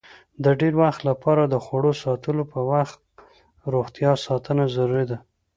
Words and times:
د 0.43 0.45
ډېر 0.59 0.73
وخت 0.83 1.01
لپاره 1.09 1.43
د 1.45 1.55
خوړو 1.65 1.91
ساتلو 2.03 2.43
په 2.53 2.59
وخت 2.71 2.99
روغتیا 3.73 4.11
ساتنه 4.25 4.63
ضروري 4.75 5.05
ده. 5.11 5.17